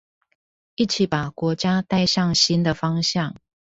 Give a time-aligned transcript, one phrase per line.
[0.73, 3.35] 一起把國家帶向新的方向